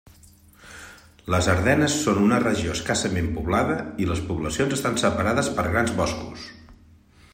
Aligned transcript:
Les 1.33 1.49
Ardenes 1.51 1.97
són 2.05 2.21
una 2.29 2.39
regió 2.43 2.73
escassament 2.77 3.29
poblada 3.35 3.77
i 4.05 4.09
les 4.13 4.25
poblacions 4.31 4.75
estan 4.79 4.99
separades 5.03 5.53
per 5.59 5.67
grans 5.73 5.95
boscos. 6.01 6.49